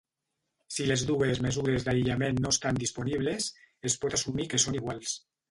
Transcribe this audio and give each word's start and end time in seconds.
Si 0.77 0.85
les 0.91 1.03
dues 1.09 1.41
mesures 1.47 1.85
d'aïllament 1.89 2.41
no 2.47 2.55
estan 2.57 2.81
disponibles, 2.85 3.51
es 3.91 3.99
pot 4.07 4.19
assumir 4.21 4.49
que 4.55 4.63
són 4.67 4.81
iguals. 4.83 5.15